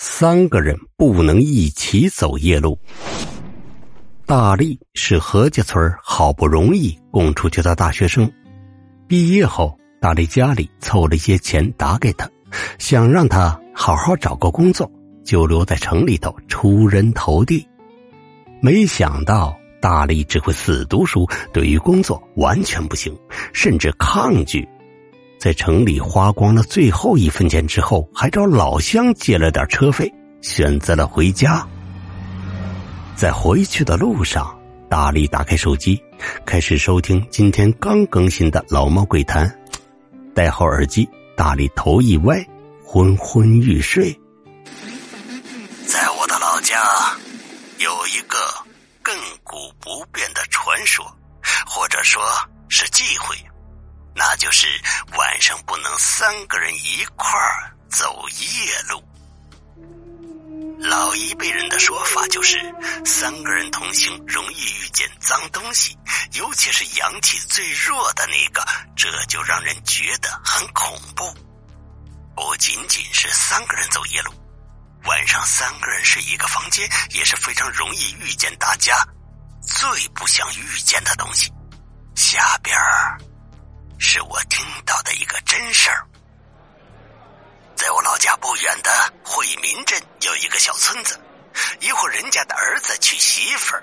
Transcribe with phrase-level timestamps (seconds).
[0.00, 2.78] 三个人不能一起走夜路。
[4.24, 8.30] 大力是何家村好不容易供出去的大学生，
[9.08, 12.30] 毕业后，大力家里凑了一些钱打给他，
[12.78, 14.88] 想让他好好找个工作，
[15.24, 17.66] 就留在城里头出人头地。
[18.60, 23.12] 没想到大力只会死读书，对于工作完全不行，
[23.52, 24.68] 甚至抗拒。
[25.38, 30.12] 在城里花光了最后一分钱之后，还找老乡借了点车费，
[30.42, 31.66] 选择了回家。
[33.14, 34.58] 在回去的路上，
[34.90, 36.02] 大力打开手机，
[36.44, 39.48] 开始收听今天刚更新的《老猫鬼谈》。
[40.34, 42.44] 戴好耳机，大力头一歪，
[42.84, 44.12] 昏昏欲睡。
[45.86, 46.76] 在我的老家，
[47.78, 48.36] 有一个
[49.04, 49.12] 亘
[49.44, 51.04] 古不变的传说，
[51.64, 52.20] 或者说
[52.68, 53.36] 是忌讳。
[54.18, 54.66] 那就是
[55.16, 59.02] 晚上不能三个人一块儿走夜路。
[60.80, 62.58] 老一辈人的说法就是，
[63.04, 65.96] 三个人同行容易遇见脏东西，
[66.32, 71.32] 尤其是阳气最弱的那个，这就让人觉得很恐怖。
[72.34, 74.32] 不仅仅是三个人走夜路，
[75.04, 79.04] 晚上三个人睡一个房间也是非常容易遇见大家
[79.62, 81.52] 最不想遇见的东西。
[82.16, 83.18] 下边儿。
[83.98, 86.06] 是我听到的一个真事儿，
[87.74, 88.90] 在我老家不远的
[89.24, 91.20] 惠民镇有一个小村子，
[91.80, 93.82] 一户人家的儿子娶媳妇儿，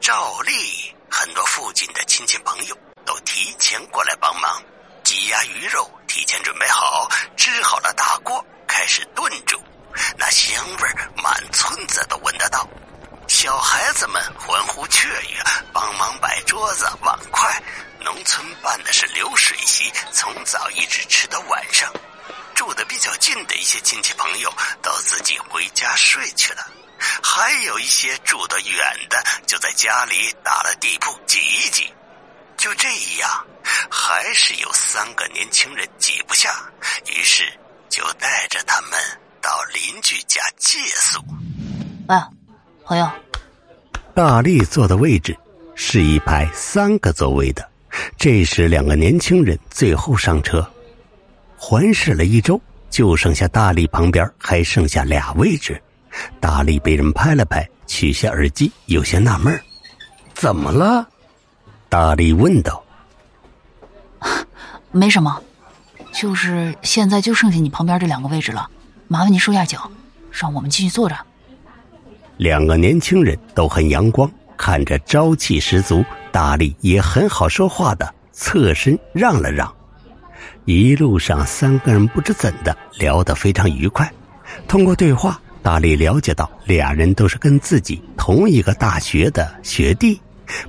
[0.00, 4.60] 照例很多附近的亲戚朋友都提前过来帮忙，
[5.04, 9.56] 鸡鸭鱼肉提前准备好，支好了大锅，开始炖煮，
[10.18, 10.88] 那香味
[11.22, 12.68] 满村子都闻得到。
[13.28, 17.62] 小孩子们欢呼雀跃，帮忙摆桌子、碗筷。
[18.02, 21.92] 农村办的是流水席，从早一直吃到晚上。
[22.54, 26.66] 住的比较近的一些亲戚朋友都自己回家睡去了，
[27.22, 28.78] 还有一些住得远
[29.08, 31.92] 的就在家里打了地铺挤一挤。
[32.56, 32.88] 就这
[33.18, 33.46] 样，
[33.90, 36.54] 还是有三个年轻人挤不下，
[37.06, 37.44] 于是
[37.88, 38.92] 就带着他们
[39.40, 41.20] 到邻居家借宿。
[42.08, 42.16] 喂，
[42.84, 43.10] 朋友。
[44.14, 45.36] 大力坐的位置
[45.74, 47.71] 是一排三个座位的。
[48.16, 50.66] 这时，两个年轻人最后上车，
[51.56, 52.60] 环视了一周，
[52.90, 55.80] 就剩下大力旁边还剩下俩位置。
[56.40, 59.58] 大力被人拍了拍，取下耳机，有些纳闷
[60.34, 61.08] 怎么了？”
[61.88, 62.82] 大力问道。
[64.90, 65.42] “没什么，
[66.12, 68.68] 就是现在就剩下你旁边这两个位置了，
[69.08, 69.90] 麻烦你收下脚，
[70.30, 71.16] 让我们继续坐着。”
[72.38, 76.02] 两个年轻人都很阳光，看着朝气十足。
[76.32, 79.72] 大力也很好说话的，侧身让了让。
[80.64, 84.10] 一路上，三个人不知怎的聊得非常愉快。
[84.66, 90.20] 通过对话，大力了解到俩人都是跟自己同一个大学的学弟，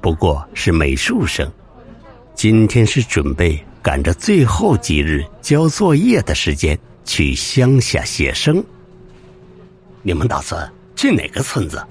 [0.00, 1.50] 不过是美术生。
[2.34, 8.64] 今天是准备赶着最后几日交作业的时间去乡下写生。
[10.02, 11.84] 你们打算去哪个村子？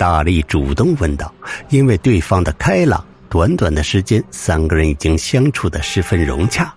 [0.00, 1.30] 大力主动问道
[1.68, 6.72] ：“因为对方的开朗，短短的时间，三个人已经相处的十分融洽。”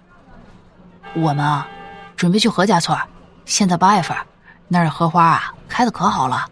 [1.16, 1.66] 我们啊，
[2.17, 3.00] 准备去何家村，
[3.45, 4.13] 现在八月份，
[4.67, 6.47] 那儿的荷花啊开的可好了。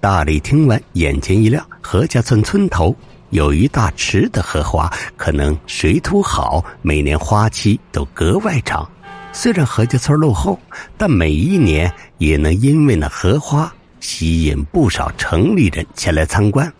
[0.00, 2.94] 大力听完，眼前一亮：何家村村头
[3.30, 8.88] 有一大池的荷花，可能水土好，每年花期都格外长。
[9.32, 10.56] 虽然何家村落后，
[10.96, 13.74] 但每一年也能因为那荷花。
[14.02, 16.70] 吸引不少城里人前来参观。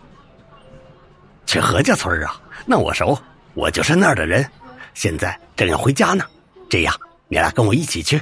[1.47, 2.41] 去何家村啊？
[2.67, 3.17] 那我熟，
[3.55, 4.45] 我就是那儿的人。
[4.93, 6.25] 现在正要回家呢。
[6.69, 6.93] 这样，
[7.29, 8.21] 你俩跟我一起去，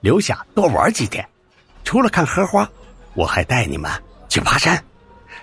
[0.00, 1.28] 留下多玩几天。
[1.82, 2.70] 除了看荷花，
[3.14, 3.90] 我还带你们
[4.28, 4.82] 去爬山。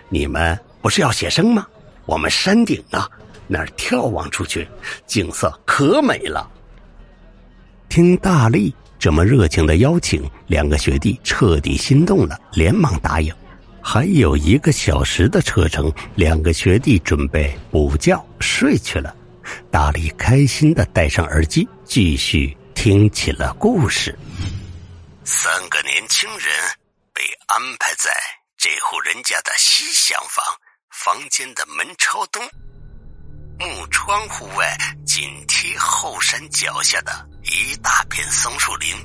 [0.07, 1.67] 你们不是要写生吗？
[2.05, 3.09] 我们山顶啊，
[3.45, 4.65] 那儿眺望出去，
[5.05, 6.49] 景色可美了。
[7.89, 8.73] 听大力。
[8.97, 13.33] 这么热情的邀请，两个学弟彻底心动了，连忙答应。
[13.81, 19.15] 还有一个小时的车程，两个学弟准备补觉睡去了。
[19.69, 24.17] 大力开心的戴上耳机，继续听起了故事。
[25.23, 26.49] 三个年轻人
[27.13, 28.11] 被安排在
[28.57, 30.43] 这户人家的西厢房，
[30.89, 32.43] 房间的门朝东，
[33.59, 34.75] 木窗户外
[35.05, 37.27] 紧贴后山脚下的。
[37.43, 38.95] 一大片松树林，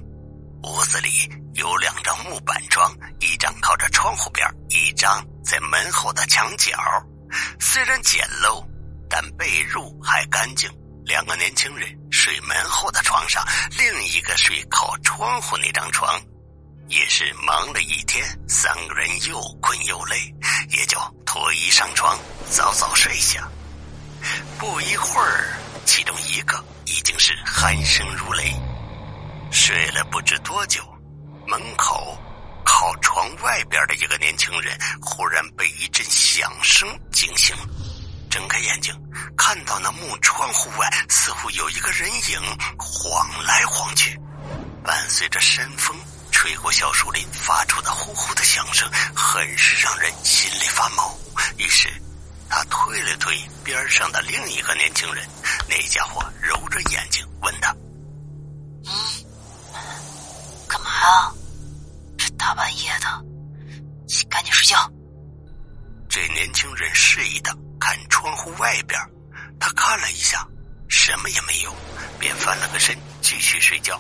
[0.63, 2.91] 屋子里有两张木板床，
[3.21, 6.73] 一张靠着窗户边，一张在门后的墙角。
[7.59, 8.65] 虽然简陋，
[9.09, 10.71] 但被褥还干净。
[11.05, 13.45] 两个年轻人睡门后的床上，
[13.77, 16.21] 另一个睡靠窗户那张床。
[16.89, 20.35] 也是忙了一天，三个人又困又累，
[20.71, 22.19] 也就脱衣上床，
[22.51, 23.49] 早早睡下。
[24.59, 28.55] 不一会儿，其中一个已经是鼾声如雷。
[29.51, 30.83] 睡了不知多久，
[31.47, 32.17] 门口
[32.65, 37.55] 靠窗外边的一个年轻人忽然被一阵响声惊醒。
[38.31, 38.95] 睁开眼睛，
[39.37, 42.41] 看到那木窗户外似乎有一个人影
[42.79, 44.17] 晃来晃去，
[44.85, 45.97] 伴随着山风。
[46.31, 51.15] 吹过小树林发出的呼呼的响声，很是让人心里发毛。
[51.59, 51.91] 于是，
[52.51, 55.25] 他推了推边上的另一个年轻人，
[55.69, 57.73] 那家伙揉着眼睛问他
[58.85, 58.93] ：“嗯，
[60.69, 61.33] 干嘛呀？
[62.19, 63.07] 这大半夜的，
[64.29, 64.91] 赶紧睡觉。”
[66.11, 69.01] 这年轻人示意的看窗户外边，
[69.61, 70.45] 他看了一下，
[70.89, 71.73] 什么也没有，
[72.19, 73.99] 便翻了个身继续睡觉。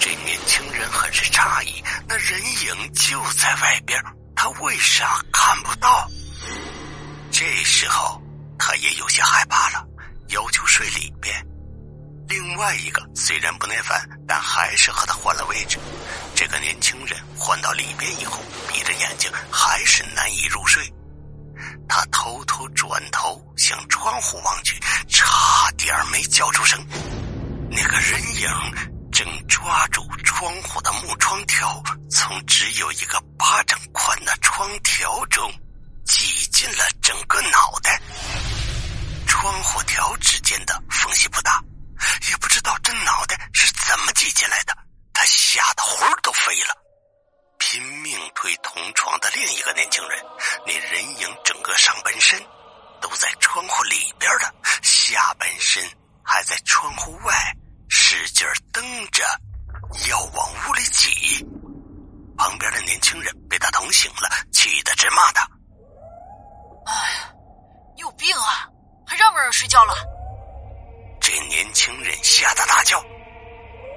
[0.00, 4.02] 这年轻人很是诧异，那人影就在外边，
[4.34, 6.10] 他为啥看不到？
[7.38, 8.18] 这时候
[8.58, 9.86] 他也有些害怕了，
[10.28, 11.46] 要求睡里边。
[12.30, 15.78] 另外一个虽然不耐烦，但还是和他换了位置。
[16.34, 18.40] 这个年轻人换到里边以后，
[18.72, 20.90] 闭着眼睛还是难以入睡。
[21.86, 26.82] 他偷偷转头向窗户望去，差点没叫出声。
[27.70, 28.48] 那个人影。
[29.12, 35.50] 正抓住窗户的木窗条，从只有一个巴掌宽的窗条中
[36.04, 38.00] 挤进了整个脑袋。
[39.28, 41.62] 窗户条之间的缝隙不大，
[42.28, 44.76] 也不知道这脑袋是怎么挤进来的。
[45.12, 46.74] 他吓得魂都飞了，
[47.58, 50.20] 拼命推同床的另一个年轻人。
[50.66, 52.36] 那人影整个上半身
[53.00, 54.52] 都在窗户里边的，
[54.82, 55.88] 下半身
[56.24, 57.32] 还在窗户外。
[57.88, 59.24] 使劲蹬着，
[60.08, 61.46] 要往屋里挤。
[62.36, 65.48] 旁边的年轻人被他捅醒了，气得直骂他
[66.86, 67.34] ：“哎呀，
[67.96, 68.68] 有病啊！
[69.06, 69.94] 还让不让人睡觉了？”
[71.20, 73.00] 这年轻人吓得大叫：“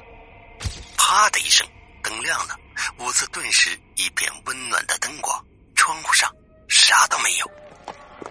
[0.96, 1.66] 啪的一声，
[2.02, 2.56] 灯亮了，
[2.98, 5.42] 屋子顿时一片温暖的灯光。
[5.74, 6.30] 窗户上
[6.68, 7.50] 啥都没有。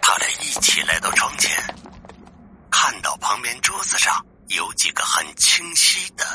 [0.02, 1.52] 他俩一起来到窗前，
[2.72, 4.26] 看到旁边桌子上。
[4.48, 6.26] 有几个很清晰的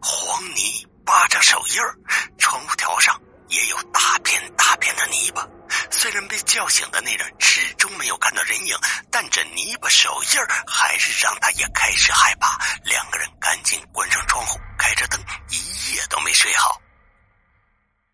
[0.00, 1.94] 黄泥巴掌手印儿，
[2.36, 3.16] 窗户条上
[3.52, 5.46] 也有大片大片的泥巴。
[5.90, 8.76] 虽然被叫醒的那人始终没有看到人影，
[9.10, 12.58] 但这泥巴手印还是让他也开始害怕。
[12.84, 15.20] 两个人赶紧关上窗户，开着灯，
[15.50, 16.80] 一夜都没睡好。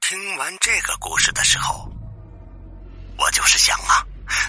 [0.01, 1.91] 听完这个故事的时候，
[3.17, 4.05] 我就是想啊。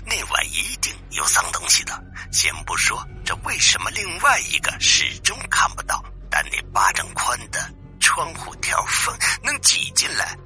[0.05, 1.97] 那晚一定有脏东西的。
[2.31, 10.37] 先不说这为什么另外一个始终看不到，但那巴掌宽的窗户条缝能挤进来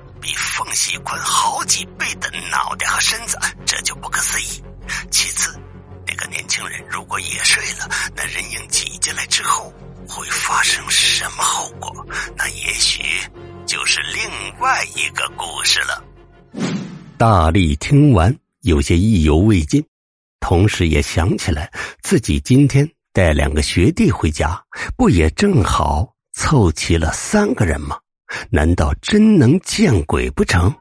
[0.56, 4.64] 缝隙宽好几倍的脑袋和身子，这就不可思议。
[5.10, 5.60] 其次，
[6.06, 9.74] 那个年轻人如果也睡了，那人影挤进来之后
[10.08, 12.06] 会发生什么后果？
[12.38, 13.02] 那也许
[13.66, 16.04] 就是另外一个故事了。
[17.18, 18.36] 大力听完。
[18.62, 19.86] 有些意犹未尽，
[20.40, 21.70] 同时也想起来
[22.02, 24.58] 自己今天带两个学弟回家，
[24.96, 28.00] 不也正好凑齐了三个人吗？
[28.50, 30.74] 难道真能见鬼不成？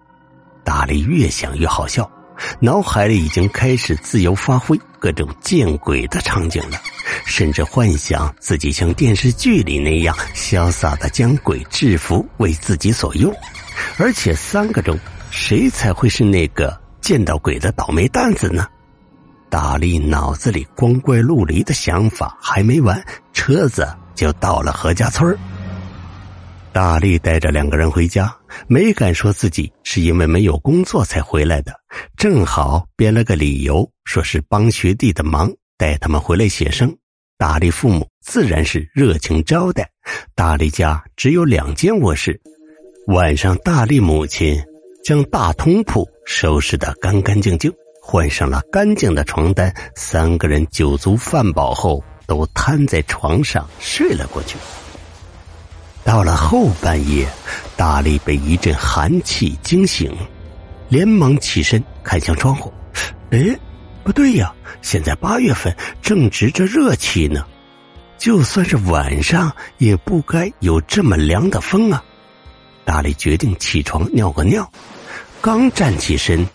[0.65, 2.11] 大力越想越好笑，
[2.61, 6.81] 脑海里已经开始自由发挥各种见鬼的场景了，
[7.25, 13.35] 甚至幻想自己像电视剧里那样潇洒的将鬼制服为自己所用，
[13.99, 14.99] 而且三个中
[15.31, 16.81] 谁才会是那个？
[17.01, 18.65] 见到鬼的倒霉蛋子呢？
[19.51, 25.37] 大力脑子里光怪陆离的想法还没完，车子就到了何家村
[26.73, 28.35] 大力带着两个人回家，
[28.67, 31.73] 没敢说自己是因为没有工作才回来的，
[32.17, 36.97] 正好编了个理由，说是帮学弟的忙，带他们回来写生。
[37.37, 39.91] 大力父母自然是热情招待。
[40.35, 42.41] 大力家只有两间卧室，
[43.09, 44.63] 晚上大力母亲。
[45.05, 54.57] 将大通铺收拾得干干净净，换上了干净的床单，三个人酒足饭饱后，都瘫在床上睡了过去。
[56.05, 57.29] 到了后半夜，
[57.77, 60.15] 大力被一阵寒气惊醒，
[60.89, 62.73] 连忙起身看向窗户。
[63.31, 63.57] 哎，
[64.03, 67.47] 不对呀，现在八月份正值着热气呢，
[68.19, 72.03] 就算是晚上也不该有这么凉的风啊！
[72.85, 74.71] 大力决定起床尿个尿。
[75.41, 76.47] 刚站起身，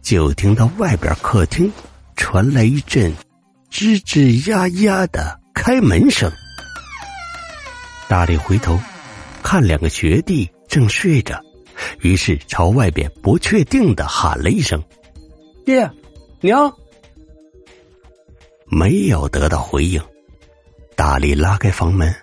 [0.00, 1.70] 就听到外边客厅
[2.16, 3.14] 传来一阵
[3.70, 6.32] 吱吱呀呀的开门声。
[8.12, 8.78] 大力回头
[9.42, 11.42] 看，两个学弟正睡着，
[12.00, 14.84] 于是朝外边不确定的喊了一声
[15.64, 15.90] ：“爹，
[16.42, 16.70] 娘。”
[18.68, 19.98] 没有得到回应。
[20.94, 22.14] 大力拉开房门，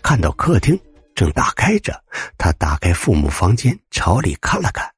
[0.00, 0.80] 看到客厅
[1.14, 2.02] 正打开着，
[2.38, 4.90] 他打开父母房间，朝里看了看，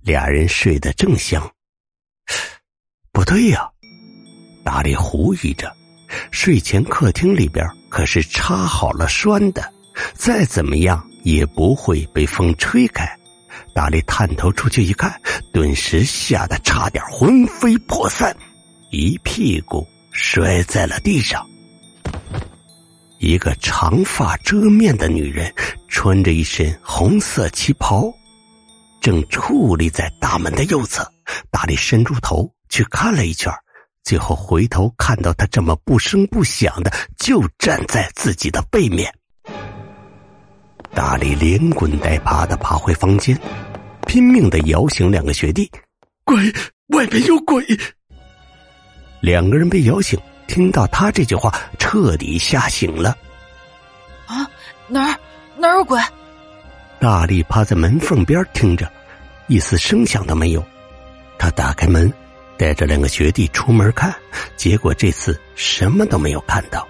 [0.00, 1.40] 俩人睡得正香。
[3.12, 3.70] 不对呀，
[4.64, 5.72] 大力狐疑着，
[6.30, 9.72] 睡前客厅里边可是插好了栓的，
[10.14, 13.08] 再怎么样也不会被风吹开。
[13.74, 15.20] 大力探头出去一看，
[15.52, 18.36] 顿时吓得差点魂飞魄散，
[18.90, 19.86] 一屁股。
[20.14, 21.42] 摔在了地上。
[23.18, 25.50] 一个长发遮面的女人，
[25.88, 28.12] 穿着一身红色旗袍，
[29.00, 31.10] 正矗立在大门的右侧。
[31.50, 33.50] 大力伸出头去看了一圈，
[34.04, 39.12] 最后回头看到他这么不声不响的就站在自己的背面。
[40.94, 43.38] 大力连滚带爬的爬回房间，
[44.06, 45.70] 拼命的摇醒两个学弟
[46.24, 46.52] ：“鬼，
[46.88, 47.64] 外面有鬼！”
[49.20, 53.16] 两个人被摇醒，听到他这句话，彻底吓醒了。
[54.26, 54.46] 啊，
[54.88, 55.18] 哪儿
[55.56, 55.98] 哪儿有鬼？
[56.98, 58.90] 大力趴在门缝边听着，
[59.46, 60.64] 一丝声响都没有。
[61.38, 62.12] 他打开门，
[62.62, 64.14] 带着两个学弟出门看，
[64.56, 66.86] 结果这次什么都没有看到。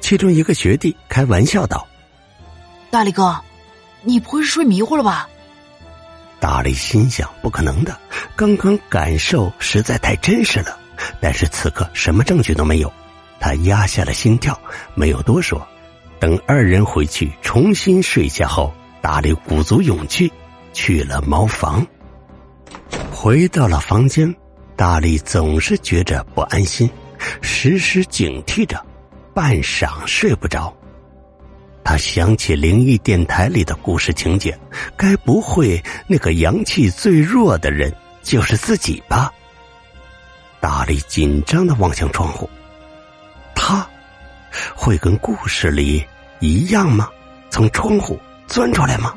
[0.00, 1.86] 其中一个学弟开玩笑道
[2.90, 3.38] ：“大力哥，
[4.00, 5.28] 你不会是睡迷糊了吧？”
[6.40, 7.94] 大力心想：不可能的，
[8.34, 10.78] 刚刚感受实在太真实了。
[11.20, 12.90] 但是此刻什么证据都没有，
[13.38, 14.58] 他压下了心跳，
[14.94, 15.60] 没有多说。
[16.18, 20.32] 等二人回去重新睡下后，大力鼓足勇气
[20.72, 21.86] 去了茅房。
[23.10, 24.34] 回到了房间，
[24.82, 26.90] 大力总是觉着不安心，
[27.40, 28.84] 时时警惕着，
[29.32, 30.76] 半晌睡不着。
[31.84, 34.58] 他想起灵异电台里的故事情节，
[34.96, 39.32] 该不会那个阳气最弱的人就是自己吧？
[40.58, 42.50] 大力紧张的望向窗户，
[43.54, 43.88] 他
[44.74, 46.04] 会跟故事里
[46.40, 47.08] 一样吗？
[47.50, 49.14] 从窗户钻出来吗？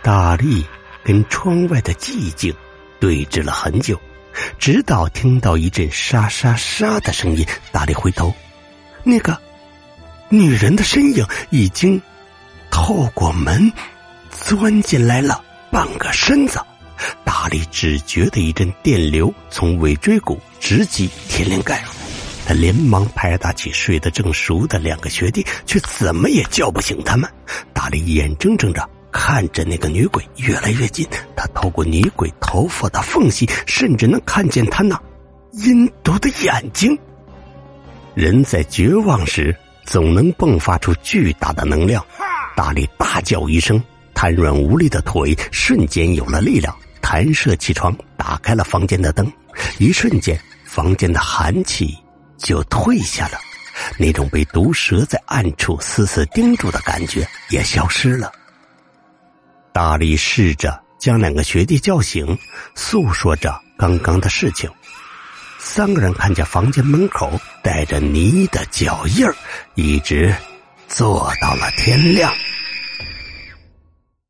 [0.00, 0.64] 大力
[1.02, 2.54] 跟窗外的寂静
[3.00, 4.00] 对峙了很久，
[4.58, 7.46] 直到听到一阵沙沙沙的声音。
[7.72, 8.34] 大力回头，
[9.04, 9.38] 那个
[10.28, 12.00] 女人的身影已经
[12.70, 13.72] 透过门
[14.30, 16.60] 钻进来了半个身子。
[17.24, 21.84] 大力只觉得一阵电流从尾椎骨直击天灵盖，
[22.44, 27.30] 他连忙拍打起睡得正熟的两个学弟，却怎么也叫不醒他们。
[27.72, 35.00] 大力眼睁睁着看着那个女鬼越来越近，他透过女鬼头发的缝隙，甚至能看见她那
[35.52, 36.96] 阴毒的眼睛。
[38.14, 42.04] 人在绝望时，总能迸发出巨大的能量。
[42.56, 43.82] 大力大叫一声，
[44.14, 46.74] 瘫软无力的腿瞬间有了力量。
[47.00, 49.32] 弹射起床，打开了房间的灯，
[49.78, 51.96] 一瞬间，房间的寒气
[52.36, 53.38] 就退下了，
[53.96, 58.30] 那种被毒蛇在暗处死死盯住的感觉也消失了。
[59.78, 62.36] 大力试着将两个学弟叫醒，
[62.74, 64.68] 诉说着刚刚的事情。
[65.56, 69.32] 三个人看见房间门口带着泥的脚印儿，
[69.76, 70.34] 一直
[70.88, 72.34] 坐到了天亮。